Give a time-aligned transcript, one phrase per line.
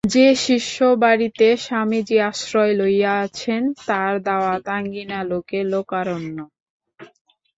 [0.13, 6.37] যে শিষ্যবাড়িতে স্বামীজি আশ্রয় লইয়াছেন তার দাওয়া আঙিনা লোকে লোকারণ্য।